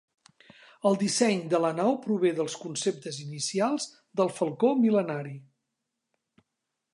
El 0.89 0.95
disseny 1.01 1.43
de 1.51 1.59
la 1.65 1.69
nau 1.79 1.93
prové 2.05 2.31
dels 2.39 2.55
conceptes 2.61 3.19
inicials 3.27 3.87
del 4.21 4.33
"Falcó 4.39 4.73
Mil·lenari". 4.81 5.37